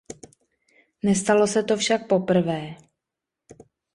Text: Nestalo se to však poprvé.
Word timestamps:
Nestalo 1.03 1.45
se 1.47 1.63
to 1.63 1.77
však 1.77 2.07
poprvé. 2.07 2.75